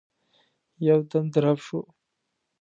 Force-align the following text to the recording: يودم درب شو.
يودم 0.87 1.25
درب 1.33 1.57
شو. 1.65 1.79